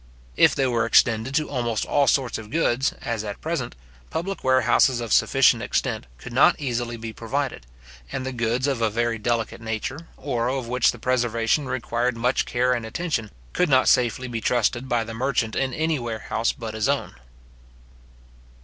[0.35, 3.75] If they were extended to almost all sorts of goods, as at present,
[4.09, 7.67] public warehouses of sufficient extent could not easily be provided;
[8.11, 12.73] and goods of a very delicate nature, or of which the preservation required much care
[12.73, 16.89] and attention, could not safely be trusted by the merchant in any warehouse but his
[16.89, 17.13] own.